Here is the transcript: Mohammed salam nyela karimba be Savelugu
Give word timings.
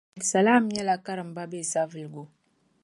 Mohammed 0.03 0.29
salam 0.31 0.63
nyela 0.75 0.95
karimba 1.05 1.43
be 1.51 1.59
Savelugu 1.71 2.23